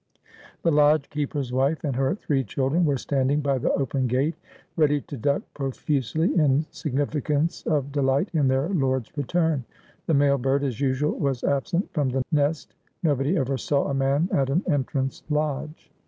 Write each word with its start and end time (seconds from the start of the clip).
114 0.63 0.63
Asphodel. 0.63 0.63
The 0.63 0.77
lodge 0.77 1.09
keeper's 1.11 1.53
wife 1.53 1.83
and 1.83 1.95
her 1.95 2.15
three 2.15 2.43
children 2.43 2.85
were 2.85 2.97
stand 2.97 3.29
ing 3.29 3.41
by 3.41 3.59
the 3.59 3.71
open 3.73 4.07
gate, 4.07 4.33
ready 4.75 5.01
to 5.01 5.15
duck 5.15 5.43
profusely 5.53 6.35
in 6.35 6.65
significance 6.71 7.61
of 7.67 7.91
delight 7.91 8.29
in 8.33 8.47
their 8.47 8.67
lord's 8.69 9.15
return. 9.15 9.63
The 10.07 10.15
male 10.15 10.39
bird 10.39 10.63
as 10.63 10.81
usual 10.81 11.19
was 11.19 11.43
absent 11.43 11.93
from 11.93 12.09
the 12.09 12.23
nest. 12.31 12.73
Nobody 13.03 13.37
ever 13.37 13.59
saw 13.59 13.89
a 13.89 13.93
man 13.93 14.27
at 14.31 14.49
an 14.49 14.63
entrance 14.67 15.21
lodge. 15.29 15.91